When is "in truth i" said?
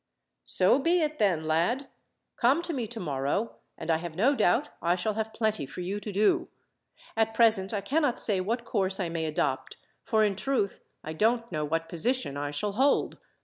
10.23-11.13